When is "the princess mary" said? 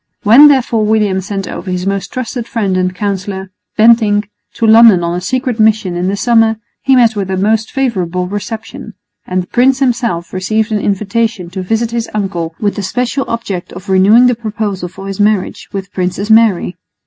15.85-16.77